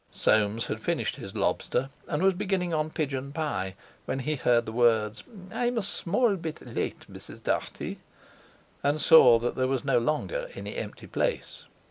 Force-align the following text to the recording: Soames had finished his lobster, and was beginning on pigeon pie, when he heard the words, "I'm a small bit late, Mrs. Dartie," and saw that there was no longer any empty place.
Soames 0.11 0.65
had 0.65 0.79
finished 0.81 1.17
his 1.17 1.35
lobster, 1.35 1.91
and 2.07 2.23
was 2.23 2.33
beginning 2.33 2.73
on 2.73 2.89
pigeon 2.89 3.31
pie, 3.31 3.75
when 4.05 4.17
he 4.17 4.33
heard 4.35 4.65
the 4.65 4.71
words, 4.71 5.23
"I'm 5.51 5.77
a 5.77 5.83
small 5.83 6.35
bit 6.37 6.65
late, 6.65 7.01
Mrs. 7.07 7.43
Dartie," 7.43 7.99
and 8.81 8.99
saw 8.99 9.37
that 9.37 9.53
there 9.53 9.67
was 9.67 9.85
no 9.85 9.99
longer 9.99 10.47
any 10.55 10.75
empty 10.75 11.05
place. 11.05 11.65